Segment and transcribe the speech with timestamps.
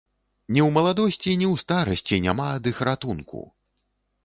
[0.55, 3.47] Ні ў маладосці, ні ў старасці няма ад іх ратунку!